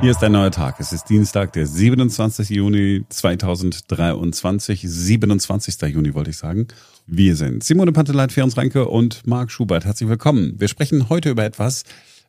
[0.00, 0.78] Hier ist ein neuer Tag.
[0.78, 2.50] Es ist Dienstag, der 27.
[2.50, 4.82] Juni 2023.
[4.86, 5.82] 27.
[5.92, 6.68] Juni wollte ich sagen.
[7.08, 9.84] Wir sind Simone Panteleit, Ferenc Reinke und Marc Schubert.
[9.84, 10.54] Herzlich willkommen.
[10.56, 11.82] Wir sprechen heute über etwas,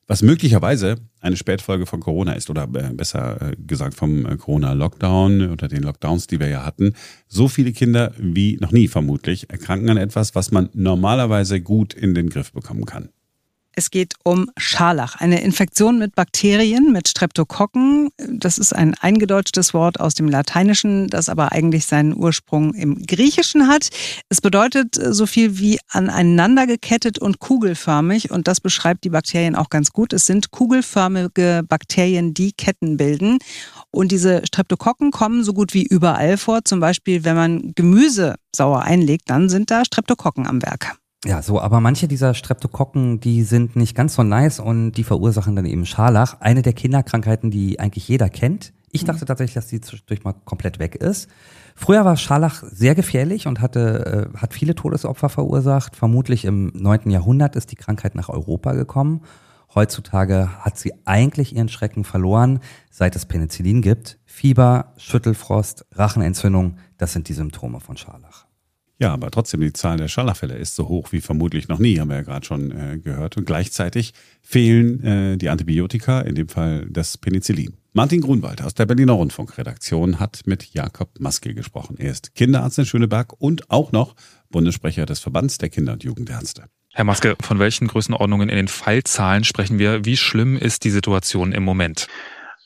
[0.08, 5.52] was möglicherweise eine Spätfolge von Corona ist oder äh, besser äh, gesagt vom äh, Corona-Lockdown
[5.52, 6.96] oder den Lockdowns, die wir ja hatten.
[7.28, 12.16] So viele Kinder wie noch nie vermutlich erkranken an etwas, was man normalerweise gut in
[12.16, 13.10] den Griff bekommen kann.
[13.80, 18.10] Es geht um Scharlach, eine Infektion mit Bakterien, mit Streptokokken.
[18.28, 23.70] Das ist ein eingedeutschtes Wort aus dem Lateinischen, das aber eigentlich seinen Ursprung im Griechischen
[23.70, 23.88] hat.
[24.28, 29.70] Es bedeutet so viel wie aneinander gekettet und kugelförmig und das beschreibt die Bakterien auch
[29.70, 30.12] ganz gut.
[30.12, 33.38] Es sind kugelförmige Bakterien, die Ketten bilden.
[33.92, 36.66] Und diese Streptokokken kommen so gut wie überall vor.
[36.66, 40.98] Zum Beispiel, wenn man Gemüse sauer einlegt, dann sind da Streptokokken am Werk.
[41.26, 45.56] Ja, so, aber manche dieser Streptokokken, die sind nicht ganz so nice und die verursachen
[45.56, 46.40] dann eben Scharlach.
[46.40, 48.72] Eine der Kinderkrankheiten, die eigentlich jeder kennt.
[48.92, 51.30] Ich dachte tatsächlich, dass die zwischendurch mal komplett weg ist.
[51.76, 55.96] Früher war Scharlach sehr gefährlich und hatte, äh, hat viele Todesopfer verursacht.
[55.96, 59.22] Vermutlich im neunten Jahrhundert ist die Krankheit nach Europa gekommen.
[59.76, 64.18] Heutzutage hat sie eigentlich ihren Schrecken verloren, seit es Penicillin gibt.
[64.26, 68.49] Fieber, Schüttelfrost, Rachenentzündung, das sind die Symptome von Scharlach.
[69.00, 72.10] Ja, aber trotzdem, die Zahl der Scharlachfälle ist so hoch wie vermutlich noch nie, haben
[72.10, 73.38] wir ja gerade schon äh, gehört.
[73.38, 77.78] Und gleichzeitig fehlen äh, die Antibiotika, in dem Fall das Penicillin.
[77.94, 81.96] Martin Grunwald aus der Berliner Rundfunkredaktion hat mit Jakob Maske gesprochen.
[81.98, 84.16] Er ist Kinderarzt in Schöneberg und auch noch
[84.50, 86.66] Bundessprecher des Verbands der Kinder- und Jugendärzte.
[86.92, 90.04] Herr Maske, von welchen Größenordnungen in den Fallzahlen sprechen wir?
[90.06, 92.08] Wie schlimm ist die Situation im Moment?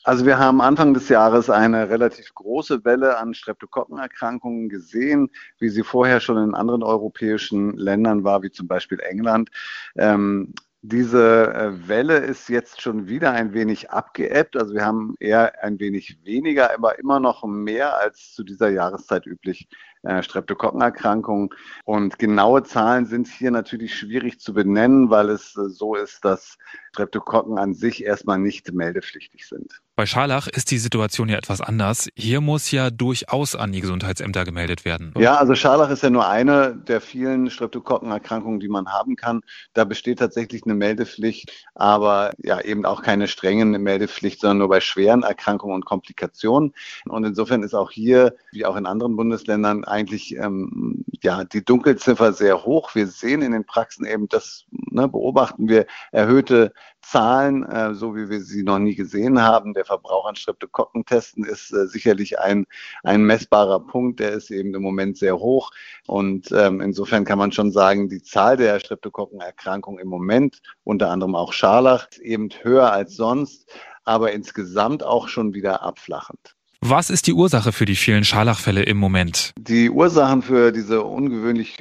[0.04, 5.82] Also wir haben Anfang des Jahres eine relativ große Welle an Streptokokkenerkrankungen gesehen, wie sie
[5.82, 9.50] vorher schon in anderen europäischen Ländern war, wie zum Beispiel England.
[9.96, 14.58] Ähm, diese äh, Welle ist jetzt schon wieder ein wenig abgeebbt.
[14.58, 19.24] Also wir haben eher ein wenig weniger, aber immer noch mehr als zu dieser Jahreszeit
[19.24, 19.66] üblich
[20.02, 21.48] äh, Streptokokkenerkrankungen.
[21.86, 26.58] Und genaue Zahlen sind hier natürlich schwierig zu benennen, weil es äh, so ist, dass
[26.92, 29.80] Streptokokken an sich erstmal nicht meldepflichtig sind.
[29.96, 32.08] Bei Scharlach ist die Situation ja etwas anders.
[32.16, 35.14] Hier muss ja durchaus an die Gesundheitsämter gemeldet werden.
[35.16, 39.42] Ja, also Scharlach ist ja nur eine der vielen Streptokokkenerkrankungen, die man haben kann.
[39.72, 44.80] Da besteht tatsächlich eine Meldepflicht, aber ja eben auch keine strengen Meldepflicht, sondern nur bei
[44.80, 46.74] schweren Erkrankungen und Komplikationen.
[47.06, 52.32] Und insofern ist auch hier, wie auch in anderen Bundesländern, eigentlich ähm, ja die Dunkelziffer
[52.32, 52.96] sehr hoch.
[52.96, 58.28] Wir sehen in den Praxen eben, das ne, beobachten wir erhöhte Zahlen, äh, so wie
[58.28, 59.74] wir sie noch nie gesehen haben.
[59.74, 62.66] Der Verbrauch an Streptokokkentesten ist äh, sicherlich ein,
[63.02, 64.20] ein messbarer Punkt.
[64.20, 65.70] Der ist eben im Moment sehr hoch.
[66.06, 71.34] Und ähm, insofern kann man schon sagen, die Zahl der Streptokokkenerkrankungen im Moment, unter anderem
[71.34, 73.66] auch Scharlach, ist eben höher als sonst,
[74.04, 76.54] aber insgesamt auch schon wieder abflachend.
[76.80, 79.52] Was ist die Ursache für die vielen Scharlachfälle im Moment?
[79.56, 81.78] Die Ursachen für diese ungewöhnlich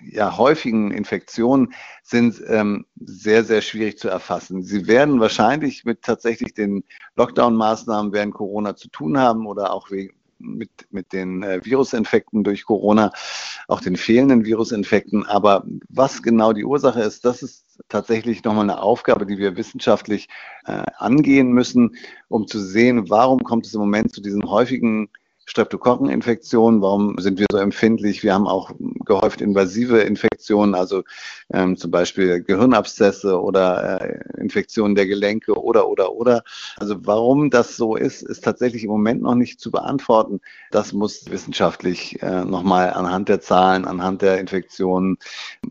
[0.00, 4.62] ja, häufigen Infektionen sind ähm, sehr, sehr schwierig zu erfassen.
[4.62, 6.84] Sie werden wahrscheinlich mit tatsächlich den
[7.16, 12.64] Lockdown-Maßnahmen während Corona zu tun haben oder auch wegen, mit, mit den äh, Virusinfekten durch
[12.64, 13.10] Corona,
[13.68, 15.24] auch den fehlenden Virusinfekten.
[15.26, 20.28] Aber was genau die Ursache ist, das ist tatsächlich nochmal eine Aufgabe, die wir wissenschaftlich
[20.66, 21.96] äh, angehen müssen,
[22.28, 25.08] um zu sehen, warum kommt es im Moment zu diesen häufigen
[25.46, 28.22] Streptokokkeninfektionen, warum sind wir so empfindlich?
[28.22, 28.72] Wir haben auch
[29.04, 31.04] gehäuft invasive Infektionen, also
[31.52, 36.42] ähm, zum Beispiel Gehirnabszesse oder äh, Infektionen der Gelenke oder, oder, oder.
[36.78, 40.40] Also warum das so ist, ist tatsächlich im Moment noch nicht zu beantworten.
[40.72, 45.16] Das muss wissenschaftlich äh, nochmal anhand der Zahlen, anhand der Infektionen,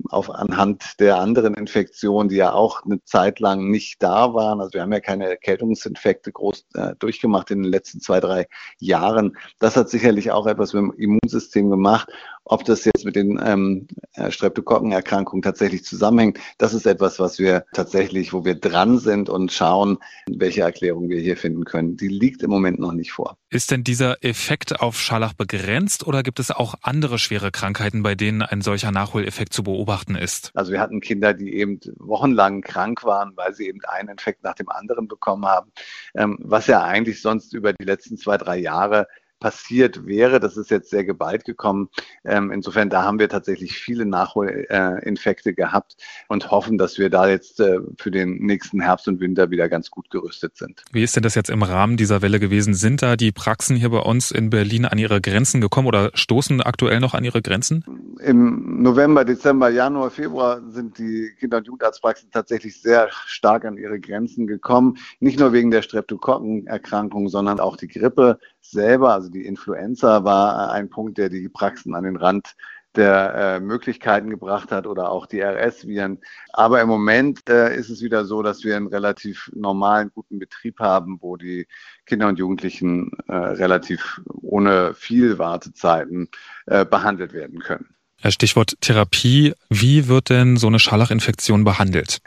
[0.09, 4.62] auf anhand der anderen Infektionen, die ja auch eine Zeit lang nicht da waren.
[4.62, 8.47] Also wir haben ja keine Erkältungsinfekte groß äh, durchgemacht in den letzten zwei, drei
[8.80, 12.07] Jahren das hat sicherlich auch etwas mit dem Immunsystem gemacht.
[12.43, 17.65] Ob das jetzt mit den ähm, äh, Streptokokkenerkrankungen tatsächlich zusammenhängt, das ist etwas, was wir
[17.73, 19.97] tatsächlich, wo wir dran sind und schauen,
[20.29, 21.97] welche Erklärung wir hier finden können.
[21.97, 23.39] Die liegt im Moment noch nicht vor.
[23.50, 28.13] Ist denn dieser Effekt auf Scharlach begrenzt oder gibt es auch andere schwere Krankheiten, bei
[28.13, 30.51] denen ein solcher Nachholeffekt zu beobachten ist?
[30.53, 34.53] Also wir hatten Kinder, die eben wochenlang krank waren, weil sie eben einen Infekt nach
[34.53, 35.71] dem anderen bekommen haben,
[36.13, 39.07] ähm, was ja eigentlich sonst über die letzten zwei, drei Jahre
[39.39, 40.39] passiert wäre.
[40.39, 41.89] Das ist jetzt sehr geballt gekommen.
[42.23, 45.97] Ähm, insofern, da haben wir tatsächlich viele Nachholinfekte gehabt
[46.27, 49.91] und hoffen, dass wir da jetzt äh, für den nächsten Herbst und Winter wieder ganz
[49.91, 50.83] gut gerüstet sind.
[50.91, 52.73] Wie ist denn das jetzt im Rahmen dieser Welle gewesen?
[52.73, 56.61] Sind da die Praxen hier bei uns in Berlin an ihre Grenzen gekommen oder stoßen
[56.61, 57.83] aktuell noch an ihre Grenzen?
[58.21, 63.99] Im November, Dezember, Januar, Februar sind die Kinder- und Jugendarztpraxen tatsächlich sehr stark an ihre
[63.99, 64.97] Grenzen gekommen.
[65.19, 68.39] Nicht nur wegen der Streptokokkenerkrankung, sondern auch die Grippe
[68.71, 72.56] selber, also die Influenza war ein Punkt, der die Praxen an den Rand
[72.95, 76.19] der äh, Möglichkeiten gebracht hat oder auch die RS-Viren.
[76.53, 80.79] Aber im Moment äh, ist es wieder so, dass wir einen relativ normalen, guten Betrieb
[80.79, 81.67] haben, wo die
[82.06, 86.29] Kinder und Jugendlichen äh, relativ ohne viel Wartezeiten
[86.68, 87.89] äh, behandelt werden können.
[88.27, 89.53] Stichwort Therapie.
[89.69, 92.19] Wie wird denn so eine Scharlachinfektion behandelt?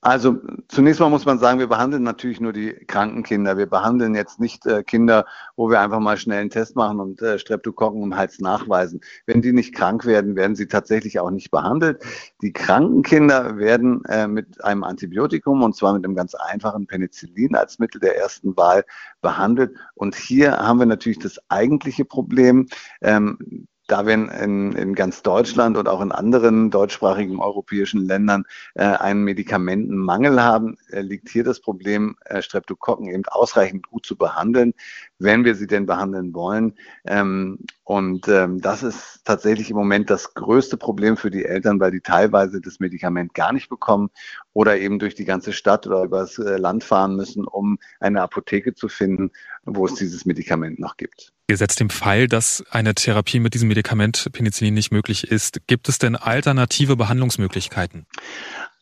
[0.00, 0.36] Also
[0.68, 3.58] zunächst mal muss man sagen, wir behandeln natürlich nur die kranken Kinder.
[3.58, 7.20] Wir behandeln jetzt nicht äh, Kinder, wo wir einfach mal schnell einen Test machen und
[7.20, 9.00] äh, Streptokokken im Hals nachweisen.
[9.26, 12.00] Wenn die nicht krank werden, werden sie tatsächlich auch nicht behandelt.
[12.42, 17.56] Die kranken Kinder werden äh, mit einem Antibiotikum und zwar mit einem ganz einfachen Penicillin
[17.56, 18.84] als Mittel der ersten Wahl
[19.20, 19.76] behandelt.
[19.94, 22.68] Und hier haben wir natürlich das eigentliche Problem.
[23.00, 28.44] Ähm, da wir in, in ganz Deutschland und auch in anderen deutschsprachigen europäischen Ländern
[28.74, 34.16] äh, einen Medikamentenmangel haben, äh, liegt hier das Problem, äh, Streptokokken eben ausreichend gut zu
[34.16, 34.74] behandeln,
[35.18, 36.74] wenn wir sie denn behandeln wollen.
[37.06, 41.90] Ähm, und ähm, das ist tatsächlich im Moment das größte Problem für die Eltern, weil
[41.90, 44.10] die teilweise das Medikament gar nicht bekommen
[44.52, 48.74] oder eben durch die ganze Stadt oder übers äh, Land fahren müssen, um eine Apotheke
[48.74, 49.30] zu finden,
[49.64, 51.32] wo es dieses Medikament noch gibt.
[51.50, 55.98] Gesetzt dem Fall, dass eine Therapie mit diesem Medikament Penicillin nicht möglich ist, gibt es
[55.98, 58.06] denn alternative Behandlungsmöglichkeiten?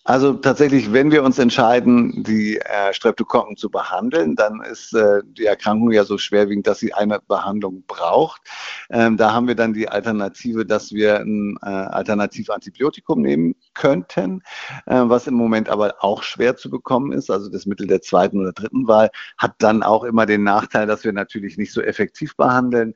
[0.07, 5.47] Also tatsächlich, wenn wir uns entscheiden, die äh, Streptokokken zu behandeln, dann ist äh, die
[5.47, 8.41] Erkrankung ja so schwerwiegend, dass sie eine Behandlung braucht.
[8.89, 14.43] Ähm, da haben wir dann die Alternative, dass wir ein äh, Alternativantibiotikum nehmen könnten,
[14.87, 17.29] äh, was im Moment aber auch schwer zu bekommen ist.
[17.29, 21.03] Also das Mittel der zweiten oder dritten Wahl hat dann auch immer den Nachteil, dass
[21.03, 22.95] wir natürlich nicht so effektiv behandeln.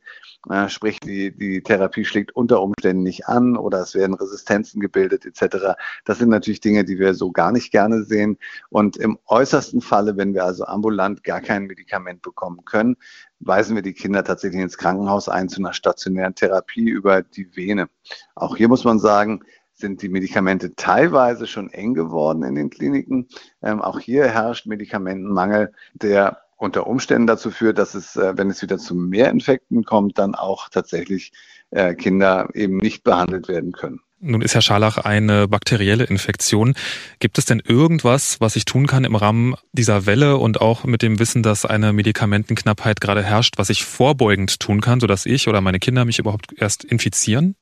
[0.48, 5.26] Äh, sprich, die, die Therapie schlägt unter Umständen nicht an oder es werden Resistenzen gebildet
[5.26, 5.74] etc.
[6.04, 8.38] Das sind natürlich Dinge, die wir so gar nicht gerne sehen.
[8.68, 12.96] Und im äußersten Falle, wenn wir also ambulant gar kein Medikament bekommen können,
[13.40, 17.88] weisen wir die Kinder tatsächlich ins Krankenhaus ein zu einer stationären Therapie über die Vene.
[18.36, 19.42] Auch hier muss man sagen,
[19.74, 23.26] sind die Medikamente teilweise schon eng geworden in den Kliniken.
[23.62, 28.62] Ähm, auch hier herrscht Medikamentenmangel, der unter Umständen dazu führt, dass es, äh, wenn es
[28.62, 31.32] wieder zu mehr Infekten kommt, dann auch tatsächlich
[31.70, 34.00] äh, Kinder eben nicht behandelt werden können.
[34.22, 36.74] Nun ist Herr Scharlach eine bakterielle Infektion.
[37.20, 41.00] Gibt es denn irgendwas, was ich tun kann im Rahmen dieser Welle und auch mit
[41.00, 45.62] dem Wissen, dass eine Medikamentenknappheit gerade herrscht, was ich vorbeugend tun kann, sodass ich oder
[45.62, 47.56] meine Kinder mich überhaupt erst infizieren?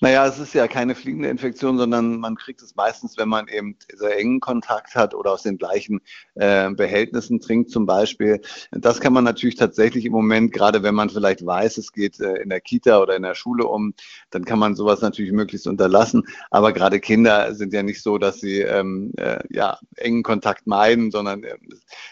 [0.00, 3.76] Naja, es ist ja keine fliegende Infektion, sondern man kriegt es meistens, wenn man eben
[3.94, 6.00] sehr engen Kontakt hat oder aus den gleichen
[6.34, 8.42] äh, Behältnissen trinkt zum Beispiel.
[8.72, 12.42] Das kann man natürlich tatsächlich im Moment, gerade wenn man vielleicht weiß, es geht äh,
[12.42, 13.94] in der Kita oder in der Schule um,
[14.28, 16.24] dann kann man sowas natürlich möglichst unterlassen.
[16.50, 21.10] Aber gerade Kinder sind ja nicht so, dass sie ähm, äh, ja, engen Kontakt meiden,
[21.10, 21.56] sondern äh,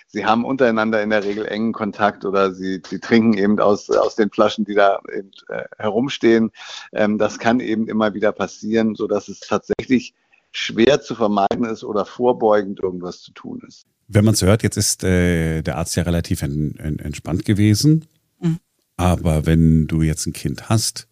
[0.07, 4.15] sie haben untereinander in der Regel engen Kontakt oder sie, sie trinken eben aus, aus
[4.15, 6.51] den Flaschen, die da eben, äh, herumstehen.
[6.95, 10.15] Ähm, das kann eben immer wieder passieren, sodass es tatsächlich
[10.53, 13.87] schwer zu vermeiden ist oder vorbeugend irgendwas zu tun ist.
[14.06, 18.06] Wenn man es hört, jetzt ist äh, der Arzt ja relativ en, en, entspannt gewesen.
[18.41, 18.59] Mhm.
[18.97, 21.09] Aber wenn du jetzt ein Kind hast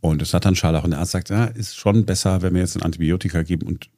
[0.00, 2.60] und es hat dann Scharlach und der Arzt sagt, ja, ist schon besser, wenn wir
[2.60, 3.88] jetzt ein Antibiotika geben und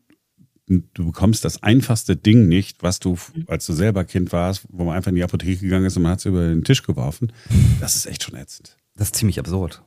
[0.66, 3.18] du bekommst das einfachste Ding nicht, was du,
[3.48, 6.12] als du selber Kind warst, wo man einfach in die Apotheke gegangen ist und man
[6.12, 7.32] hat es über den Tisch geworfen.
[7.80, 8.76] Das ist echt schon ätzend.
[8.96, 9.82] Das ist ziemlich absurd.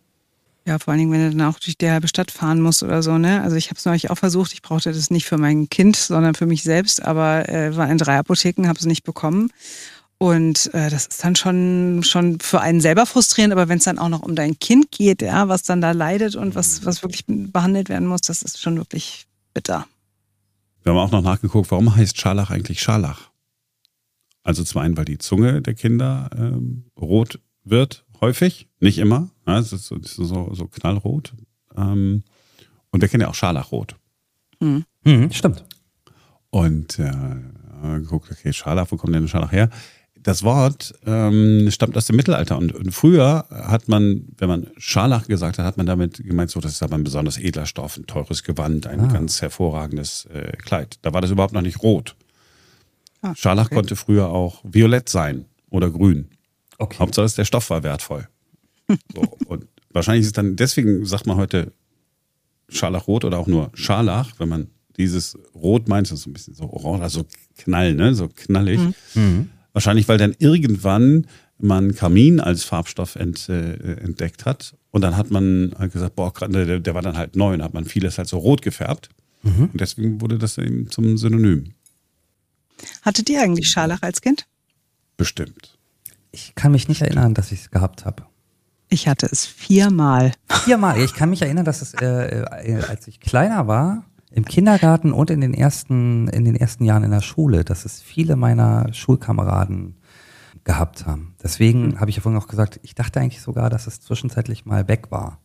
[0.67, 3.01] Ja, vor allen Dingen, wenn du dann auch durch die halbe Stadt fahren musst oder
[3.01, 3.41] so, ne?
[3.41, 6.35] Also ich habe es neulich auch versucht, ich brauchte das nicht für mein Kind, sondern
[6.35, 9.49] für mich selbst, aber äh, war in drei Apotheken, habe es nicht bekommen.
[10.17, 13.97] Und äh, das ist dann schon, schon für einen selber frustrierend, aber wenn es dann
[13.97, 17.23] auch noch um dein Kind geht, ja, was dann da leidet und was, was wirklich
[17.27, 19.87] behandelt werden muss, das ist schon wirklich bitter.
[20.83, 23.29] Wir haben auch noch nachgeguckt, warum heißt Scharlach eigentlich Scharlach?
[24.43, 29.29] Also zum einen, weil die Zunge der Kinder ähm, rot wird, häufig, nicht immer.
[29.45, 31.33] Ja, es ist so, so, so knallrot.
[31.75, 32.23] Ähm,
[32.91, 33.95] und wir kennen ja auch Scharlachrot.
[34.59, 34.85] Mhm.
[35.03, 35.63] Mhm, stimmt.
[36.49, 37.11] Und äh,
[37.99, 39.69] geguckt, okay, Scharlach, wo kommt denn Scharlach her?
[40.27, 45.25] das Wort ähm, stammt aus dem Mittelalter und, und, früher hat man, wenn man Scharlach
[45.25, 48.07] gesagt hat, hat man damit gemeint, so das ist aber ein besonders edler Stoff, ein
[48.07, 49.07] teures Gewand, ein ah.
[49.07, 50.99] ganz hervorragendes äh, Kleid.
[51.01, 52.17] Da war das überhaupt noch nicht rot.
[53.21, 53.75] Ah, Scharlach okay.
[53.75, 56.27] konnte früher auch violett sein oder grün.
[56.77, 56.97] Okay.
[56.99, 58.27] Hauptsache der Stoff war wertvoll.
[59.13, 61.73] So, und wahrscheinlich ist es dann, deswegen sagt man heute
[62.69, 64.67] Scharlachrot oder auch nur Scharlach, wenn man
[64.97, 67.25] dieses Rot meint, das ist so ein bisschen so orange, also
[67.57, 68.15] knall, ne?
[68.15, 68.79] So knallig.
[69.13, 69.49] Mhm.
[69.73, 71.27] Wahrscheinlich, weil dann irgendwann
[71.59, 74.75] man Kamin als Farbstoff ent, äh, entdeckt hat.
[74.91, 77.73] Und dann hat man halt gesagt, boah, der, der war dann halt neu und hat
[77.73, 79.09] man vieles halt so rot gefärbt.
[79.43, 79.69] Mhm.
[79.71, 81.73] Und deswegen wurde das eben zum Synonym.
[83.01, 84.45] Hattet ihr eigentlich Scharlach als Kind?
[85.15, 85.76] Bestimmt.
[86.31, 88.23] Ich kann mich nicht erinnern, dass ich es gehabt habe.
[88.89, 90.31] Ich hatte es viermal.
[90.63, 90.99] Viermal.
[90.99, 95.29] Ich kann mich erinnern, dass es, äh, äh, als ich kleiner war, im Kindergarten und
[95.29, 99.95] in den ersten, in den ersten Jahren in der Schule, dass es viele meiner Schulkameraden
[100.63, 101.33] gehabt haben.
[101.41, 104.87] Deswegen habe ich ja vorhin auch gesagt, ich dachte eigentlich sogar, dass es zwischenzeitlich mal
[104.87, 105.39] weg war.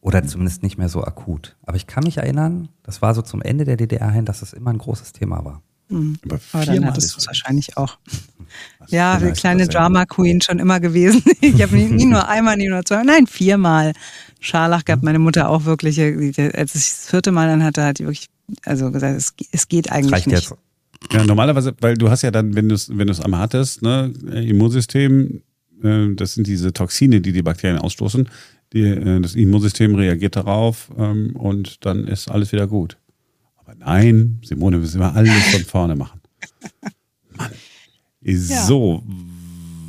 [0.00, 1.56] Oder zumindest nicht mehr so akut.
[1.62, 4.54] Aber ich kann mich erinnern, das war so zum Ende der DDR hin, dass es
[4.54, 5.62] immer ein großes Thema war.
[5.90, 6.18] Mhm.
[6.24, 7.98] Aber Aber dann viermal hattest du ist es wahrscheinlich auch.
[8.78, 11.22] Was Ja, die vielleicht kleine Drama Queen schon immer gewesen.
[11.40, 13.92] Ich habe nie, nur einmal, nie nur zweimal, nein, viermal
[14.40, 15.02] Scharlach gehabt.
[15.02, 16.00] Meine Mutter auch wirklich.
[16.00, 18.28] Als ich das vierte Mal dann hatte, hat die wirklich
[18.64, 20.50] also gesagt, es, es geht eigentlich Reicht nicht.
[20.50, 20.54] jetzt.
[21.12, 23.82] Ja, normalerweise, weil du hast ja dann, wenn du es wenn du es einmal hattest,
[23.82, 25.42] ne, Immunsystem,
[25.82, 28.28] äh, das sind diese Toxine, die die Bakterien ausstoßen.
[28.72, 32.98] Die, äh, das Immunsystem reagiert darauf ähm, und dann ist alles wieder gut.
[33.56, 36.20] Aber nein, Simone, wir müssen immer alles von vorne machen.
[38.20, 38.66] Mann.
[38.66, 39.02] So,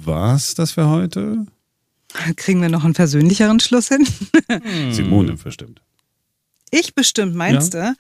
[0.04, 1.46] war's das für heute?
[2.36, 4.06] Kriegen wir noch einen persönlicheren Schluss hin?
[4.92, 5.82] Simone bestimmt.
[6.72, 7.96] Ich bestimmt, meinst du?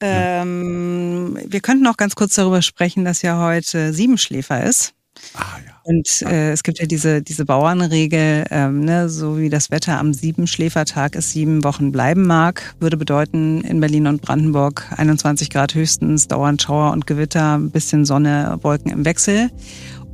[0.00, 4.94] Ähm, wir könnten noch ganz kurz darüber sprechen, dass ja heute Siebenschläfer ist.
[5.34, 5.72] Ah ja.
[5.84, 10.12] Und äh, es gibt ja diese, diese Bauernregel, ähm, ne, so wie das Wetter am
[10.12, 16.28] Siebenschläfertag es sieben Wochen bleiben mag, würde bedeuten in Berlin und Brandenburg 21 Grad höchstens,
[16.28, 19.50] dauernd Schauer und Gewitter, ein bisschen Sonne, Wolken im Wechsel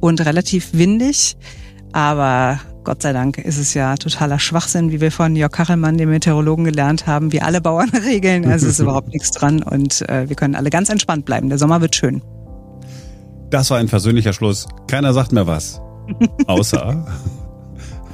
[0.00, 1.36] und relativ windig.
[1.92, 6.10] Aber Gott sei Dank ist es ja totaler Schwachsinn, wie wir von Jörg Kachelmann, dem
[6.10, 8.46] Meteorologen, gelernt haben, wie alle Bauernregeln.
[8.46, 11.48] Also ist überhaupt nichts dran und äh, wir können alle ganz entspannt bleiben.
[11.48, 12.22] Der Sommer wird schön.
[13.50, 14.66] Das war ein persönlicher Schluss.
[14.88, 15.80] Keiner sagt mehr was.
[16.46, 17.06] Außer,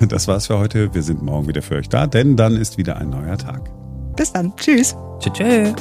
[0.08, 0.94] das war's für heute.
[0.94, 3.70] Wir sind morgen wieder für euch da, denn dann ist wieder ein neuer Tag.
[4.16, 4.54] Bis dann.
[4.56, 4.96] Tschüss.
[5.20, 5.74] Tschüss.